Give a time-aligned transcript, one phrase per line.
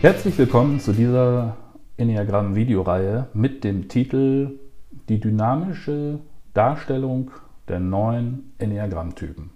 [0.00, 1.56] Herzlich willkommen zu dieser
[1.96, 4.60] Enneagramm-Videoreihe mit dem Titel
[5.08, 6.20] Die dynamische
[6.54, 7.32] Darstellung
[7.66, 9.50] der neuen Enneagrammtypen.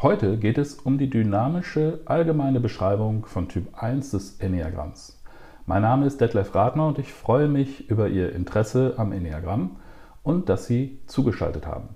[0.00, 5.20] Heute geht es um die dynamische allgemeine Beschreibung von Typ 1 des Enneagramms.
[5.66, 9.78] Mein Name ist Detlef Radner und ich freue mich über Ihr Interesse am Enneagramm
[10.22, 11.88] und dass Sie zugeschaltet haben.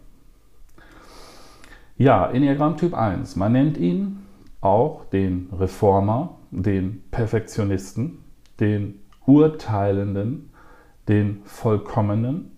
[1.97, 3.37] Ja, Enneagramm Typ 1.
[3.37, 4.25] Man nennt ihn
[4.61, 8.19] auch den Reformer, den Perfektionisten,
[8.61, 10.51] den Urteilenden,
[11.09, 12.53] den Vollkommenen,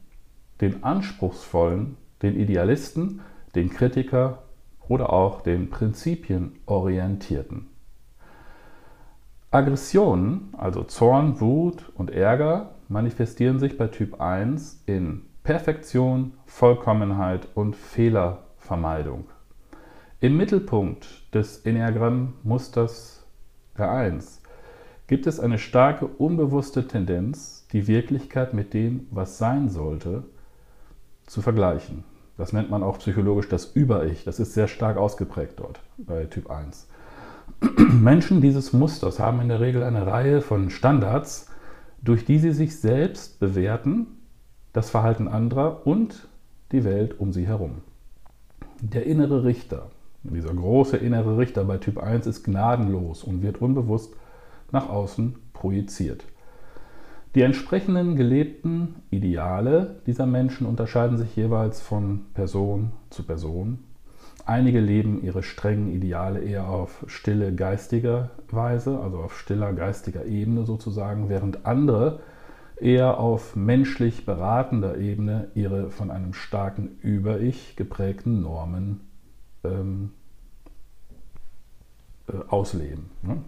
[0.60, 3.20] den Anspruchsvollen, den Idealisten,
[3.54, 4.42] den Kritiker
[4.88, 7.68] oder auch den Prinzipienorientierten.
[9.50, 17.76] Aggressionen, also Zorn, Wut und Ärger, manifestieren sich bei Typ 1 in Perfektion, Vollkommenheit und
[17.76, 19.26] Fehlervermeidung.
[20.20, 23.13] Im Mittelpunkt des Enneagramm-Musters
[23.76, 24.40] R1
[25.06, 30.24] gibt es eine starke unbewusste Tendenz, die Wirklichkeit mit dem, was sein sollte,
[31.26, 32.04] zu vergleichen.
[32.36, 34.24] Das nennt man auch psychologisch das Über-Ich.
[34.24, 36.88] Das ist sehr stark ausgeprägt dort bei Typ 1.
[37.92, 41.48] Menschen dieses Musters haben in der Regel eine Reihe von Standards,
[42.02, 44.06] durch die sie sich selbst bewerten,
[44.72, 46.28] das Verhalten anderer und
[46.72, 47.82] die Welt um sie herum.
[48.80, 49.90] Der innere Richter,
[50.24, 54.14] dieser große innere Richter bei Typ 1 ist gnadenlos und wird unbewusst
[54.72, 56.24] nach außen projiziert.
[57.34, 63.80] Die entsprechenden gelebten Ideale dieser Menschen unterscheiden sich jeweils von Person zu Person.
[64.46, 70.64] Einige leben ihre strengen Ideale eher auf stille geistiger Weise, also auf stiller geistiger Ebene
[70.64, 72.20] sozusagen, während andere
[72.80, 79.00] eher auf menschlich beratender Ebene ihre von einem starken Über-Ich geprägten Normen
[79.64, 80.10] ähm,
[82.28, 83.10] äh, ausleben.
[83.22, 83.38] Ne?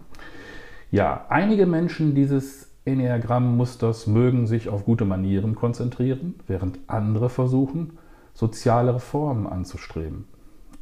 [0.91, 7.97] Ja, einige Menschen dieses Enneagramm-Musters mögen sich auf gute Manieren konzentrieren, während andere versuchen,
[8.33, 10.25] soziale Reformen anzustreben.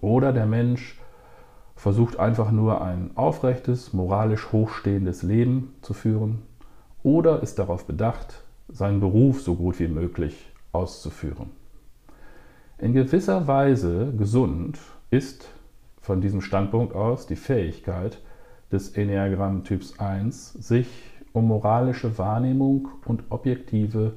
[0.01, 0.99] Oder der Mensch
[1.75, 6.43] versucht einfach nur ein aufrechtes, moralisch hochstehendes Leben zu führen
[7.01, 11.51] oder ist darauf bedacht, seinen Beruf so gut wie möglich auszuführen.
[12.77, 14.77] In gewisser Weise gesund
[15.09, 15.49] ist
[16.01, 18.21] von diesem Standpunkt aus die Fähigkeit
[18.71, 20.87] des Enneagramm-Typs 1, sich
[21.33, 24.13] um moralische Wahrnehmung und objektive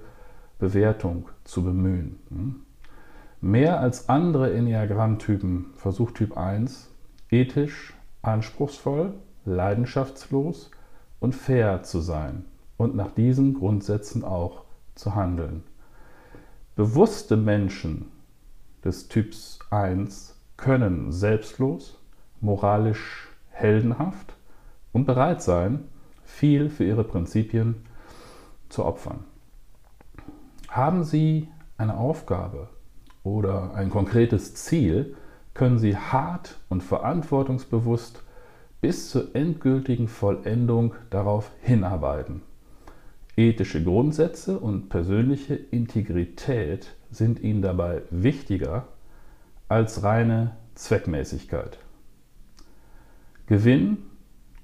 [0.59, 2.19] Bewertung zu bemühen.
[2.29, 2.57] Hm?
[3.41, 6.91] Mehr als andere Enneagrammtypen versucht Typ 1
[7.31, 10.71] ethisch, anspruchsvoll, leidenschaftslos
[11.21, 12.45] und fair zu sein
[12.77, 15.63] und nach diesen Grundsätzen auch zu handeln.
[16.75, 18.07] Bewusste Menschen
[18.85, 21.99] des Typs 1 können selbstlos,
[22.43, 24.35] moralisch heldenhaft
[24.93, 25.85] und bereit sein,
[26.25, 27.77] viel für ihre Prinzipien
[28.69, 29.25] zu opfern.
[30.69, 31.49] Haben Sie
[31.79, 32.69] eine Aufgabe
[33.23, 35.17] oder ein konkretes Ziel,
[35.55, 38.23] können Sie hart und verantwortungsbewusst
[38.81, 42.43] bis zur endgültigen Vollendung darauf hinarbeiten.
[43.37, 48.89] Ethische Grundsätze und persönliche Integrität sind Ihnen dabei wichtiger
[49.69, 51.79] als reine Zweckmäßigkeit.
[53.47, 53.99] Gewinn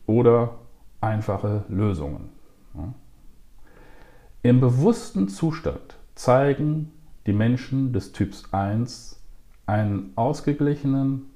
[0.07, 0.59] oder
[1.01, 2.31] einfache Lösungen.
[4.43, 6.93] Im bewussten Zustand zeigen
[7.27, 9.23] die Menschen des Typs 1
[9.67, 11.31] einen ausgeglichenen,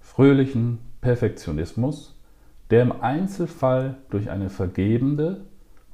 [0.00, 2.18] fröhlichen Perfektionismus,
[2.70, 5.44] der im Einzelfall durch eine vergebende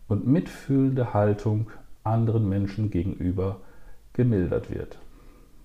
[0.06, 1.68] und mitfühlende Haltung
[2.04, 3.60] anderen Menschen gegenüber
[4.12, 4.98] gemildert wird.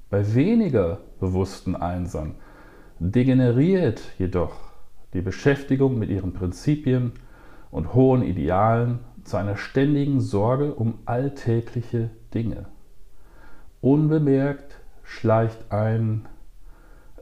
[0.09, 2.35] Bei weniger bewussten Einsern
[2.99, 4.55] degeneriert jedoch
[5.13, 7.13] die Beschäftigung mit ihren Prinzipien
[7.71, 12.67] und hohen Idealen zu einer ständigen Sorge um alltägliche Dinge.
[13.81, 16.27] Unbemerkt schleicht ein,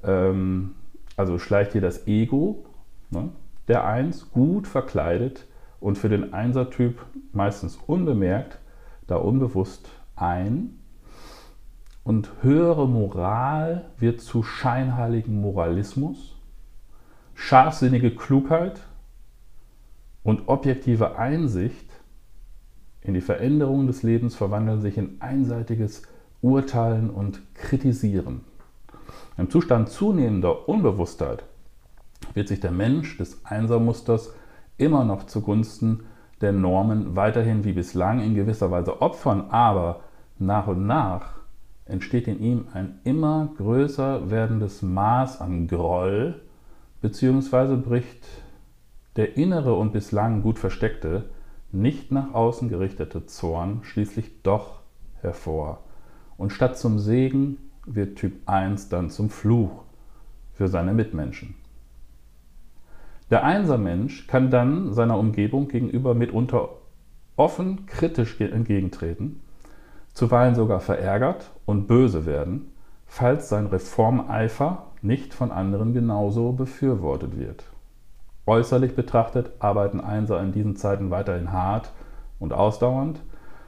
[0.03, 0.75] ähm,
[1.15, 2.65] also schleicht hier das Ego,
[3.09, 3.29] ne,
[3.67, 5.45] der Eins gut verkleidet
[5.79, 8.59] und für den Einsertyp meistens unbemerkt,
[9.07, 10.79] da unbewusst ein
[12.03, 16.35] und höhere Moral wird zu scheinheiligen Moralismus,
[17.33, 18.81] scharfsinnige Klugheit
[20.23, 21.89] und objektive Einsicht
[23.01, 26.03] in die Veränderungen des Lebens verwandeln sich in einseitiges
[26.41, 28.41] Urteilen und Kritisieren.
[29.37, 31.43] Im Zustand zunehmender Unbewusstheit
[32.33, 34.33] wird sich der Mensch des Einsermusters
[34.77, 36.05] immer noch zugunsten
[36.41, 40.01] der Normen weiterhin wie bislang in gewisser Weise opfern, aber
[40.39, 41.42] nach und nach
[41.85, 46.41] entsteht in ihm ein immer größer werdendes Maß an Groll,
[47.01, 48.25] beziehungsweise bricht
[49.15, 51.25] der innere und bislang gut versteckte,
[51.71, 54.81] nicht nach außen gerichtete Zorn schließlich doch
[55.21, 55.83] hervor.
[56.37, 59.83] Und statt zum Segen wird Typ 1 dann zum Fluch
[60.53, 61.55] für seine Mitmenschen.
[63.29, 66.69] Der Einser-Mensch kann dann seiner Umgebung gegenüber mitunter
[67.35, 69.41] offen kritisch entgegentreten,
[70.13, 72.71] zuweilen sogar verärgert und böse werden,
[73.05, 77.65] falls sein Reformeifer nicht von anderen genauso befürwortet wird.
[78.45, 81.91] Äußerlich betrachtet arbeiten Einser in diesen Zeiten weiterhin hart
[82.39, 83.21] und ausdauernd,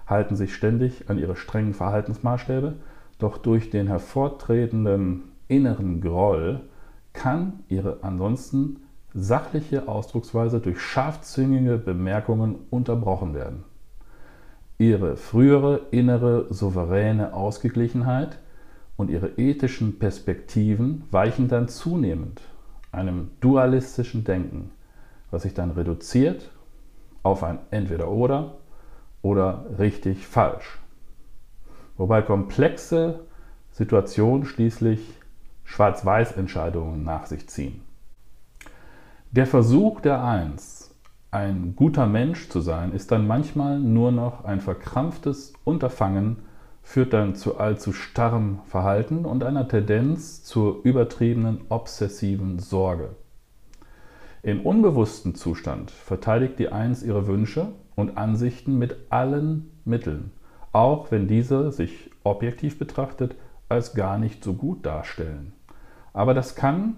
[0.07, 2.73] halten sich ständig an ihre strengen Verhaltensmaßstäbe,
[3.17, 6.61] doch durch den hervortretenden inneren Groll
[7.13, 8.81] kann ihre ansonsten
[9.13, 13.63] sachliche Ausdrucksweise durch scharfzüngige Bemerkungen unterbrochen werden.
[14.77, 18.39] Ihre frühere innere souveräne Ausgeglichenheit
[18.97, 22.41] und ihre ethischen Perspektiven weichen dann zunehmend
[22.91, 24.71] einem dualistischen Denken,
[25.31, 26.51] was sich dann reduziert
[27.23, 28.55] auf ein Entweder-Oder
[29.21, 30.79] oder richtig falsch.
[31.97, 33.21] Wobei komplexe
[33.71, 34.99] Situationen schließlich
[35.63, 37.81] Schwarz-Weiß-Entscheidungen nach sich ziehen.
[39.31, 40.74] Der Versuch der Eins,
[41.35, 46.37] ein guter Mensch zu sein, ist dann manchmal nur noch ein verkrampftes Unterfangen,
[46.81, 53.17] führt dann zu allzu starrem Verhalten und einer Tendenz zur übertriebenen obsessiven Sorge.
[54.43, 60.31] Im unbewussten Zustand verteidigt die Eins ihre Wünsche und Ansichten mit allen Mitteln,
[60.71, 63.35] auch wenn diese sich objektiv betrachtet
[63.67, 65.51] als gar nicht so gut darstellen.
[66.13, 66.95] Aber das kann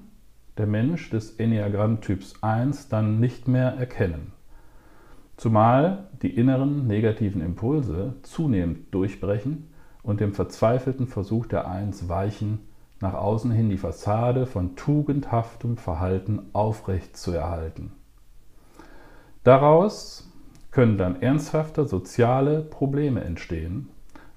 [0.57, 4.33] der Mensch des Enneagramm-Typs 1 dann nicht mehr erkennen.
[5.37, 9.67] Zumal die inneren negativen Impulse zunehmend durchbrechen
[10.01, 12.59] und dem verzweifelten Versuch der 1 weichen,
[12.99, 17.91] nach außen hin die Fassade von tugendhaftem Verhalten aufrecht zu erhalten.
[19.43, 20.31] Daraus
[20.71, 23.89] können dann ernsthafte soziale Probleme entstehen,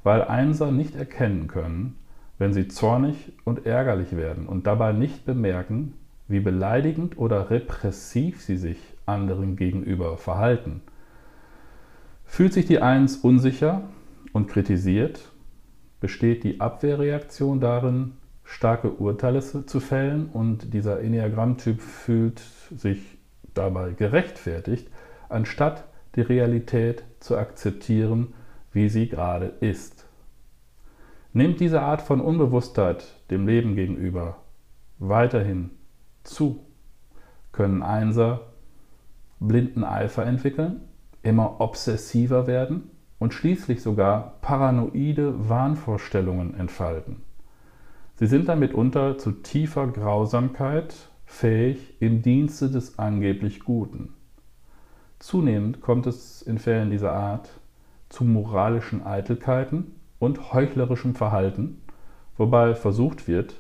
[0.03, 1.97] weil Einser nicht erkennen können,
[2.39, 5.95] wenn sie zornig und ärgerlich werden und dabei nicht bemerken,
[6.31, 10.83] wie beleidigend oder repressiv sie sich anderen gegenüber verhalten.
[12.25, 13.83] Fühlt sich die Eins unsicher
[14.33, 15.33] und kritisiert,
[16.01, 18.13] besteht die Abwehrreaktion darin,
[18.45, 22.41] starke Urteile zu fällen und dieser Enneagrammtyp fühlt
[22.77, 23.19] sich
[23.55, 24.89] dabei gerechtfertigt,
[25.29, 25.85] anstatt
[26.15, 28.35] die Realität zu akzeptieren,
[28.73, 30.07] wie sie gerade ist.
[31.33, 34.39] Nimmt diese Art von Unbewusstheit dem Leben gegenüber
[34.99, 35.71] weiterhin
[36.25, 36.65] zu,
[37.53, 38.53] können Einser
[39.41, 40.83] blinden Eifer entwickeln,
[41.23, 47.23] immer obsessiver werden und schließlich sogar paranoide Wahnvorstellungen entfalten.
[48.17, 50.95] Sie sind dann mitunter zu tiefer Grausamkeit
[51.25, 54.15] fähig im Dienste des angeblich Guten.
[55.19, 57.51] Zunehmend kommt es in Fällen dieser Art
[58.09, 61.81] zu moralischen Eitelkeiten und heuchlerischem Verhalten,
[62.37, 63.55] wobei versucht wird,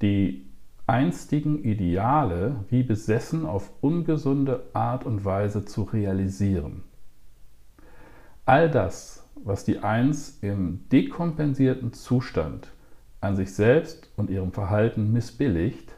[0.00, 0.45] die
[0.86, 6.84] einstigen Ideale wie besessen auf ungesunde Art und Weise zu realisieren.
[8.44, 12.70] All das, was die Eins im dekompensierten Zustand
[13.20, 15.92] an sich selbst und ihrem Verhalten missbilligt,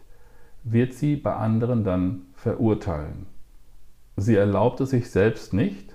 [0.64, 3.26] wird sie bei anderen dann verurteilen.
[4.16, 5.94] Sie erlaubt es sich selbst nicht,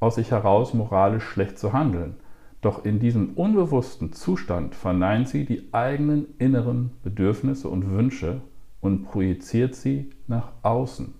[0.00, 2.16] aus sich heraus moralisch schlecht zu handeln,
[2.60, 8.40] doch in diesem unbewussten Zustand verneint sie die eigenen inneren Bedürfnisse und Wünsche
[8.80, 11.14] und projiziert sie nach außen.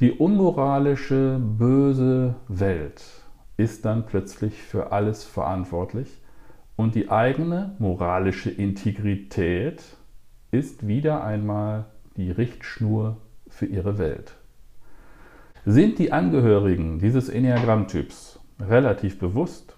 [0.00, 3.02] Die unmoralische, böse Welt
[3.56, 6.20] ist dann plötzlich für alles verantwortlich
[6.76, 9.82] und die eigene moralische Integrität
[10.50, 11.84] ist wieder einmal
[12.16, 14.34] die Richtschnur für ihre Welt.
[15.66, 19.76] Sind die Angehörigen dieses Enneagrammtyps relativ bewusst,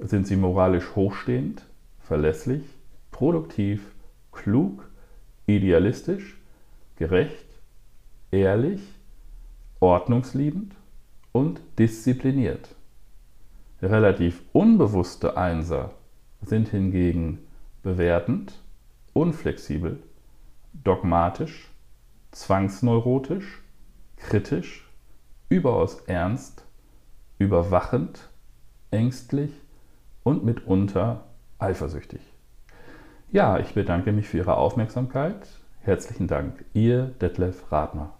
[0.00, 1.64] sind sie moralisch hochstehend,
[2.00, 2.62] verlässlich,
[3.10, 3.94] produktiv,
[4.32, 4.88] klug,
[5.46, 6.36] idealistisch,
[6.96, 7.46] gerecht,
[8.30, 8.82] ehrlich,
[9.80, 10.74] ordnungsliebend
[11.32, 12.74] und diszipliniert.
[13.80, 15.92] Relativ unbewusste Einser
[16.42, 17.38] sind hingegen
[17.82, 18.52] bewertend,
[19.12, 20.02] unflexibel,
[20.72, 21.70] dogmatisch,
[22.32, 23.62] zwangsneurotisch,
[24.16, 24.88] kritisch,
[25.48, 26.64] überaus ernst,
[27.38, 28.28] überwachend,
[28.90, 29.52] ängstlich
[30.22, 31.24] und mitunter
[31.58, 32.20] eifersüchtig.
[33.30, 35.46] Ja, ich bedanke mich für Ihre Aufmerksamkeit.
[35.80, 38.17] Herzlichen Dank, Ihr Detlef Radner.